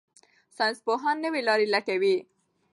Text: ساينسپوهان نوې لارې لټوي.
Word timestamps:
ساينسپوهان 0.57 1.15
نوې 1.25 1.41
لارې 1.47 1.65
لټوي. 1.73 2.15